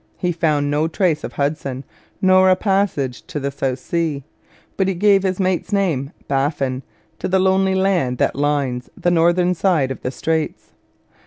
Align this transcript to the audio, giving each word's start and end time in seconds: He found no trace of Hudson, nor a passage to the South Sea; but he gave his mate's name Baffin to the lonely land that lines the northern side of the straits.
He 0.17 0.31
found 0.31 0.71
no 0.71 0.87
trace 0.87 1.23
of 1.23 1.33
Hudson, 1.33 1.83
nor 2.23 2.49
a 2.49 2.55
passage 2.55 3.21
to 3.27 3.39
the 3.39 3.51
South 3.51 3.77
Sea; 3.77 4.23
but 4.75 4.87
he 4.87 4.95
gave 4.95 5.21
his 5.21 5.39
mate's 5.39 5.71
name 5.71 6.11
Baffin 6.27 6.81
to 7.19 7.27
the 7.27 7.37
lonely 7.37 7.75
land 7.75 8.17
that 8.17 8.35
lines 8.35 8.89
the 8.97 9.11
northern 9.11 9.53
side 9.53 9.91
of 9.91 10.01
the 10.01 10.09
straits. 10.09 10.71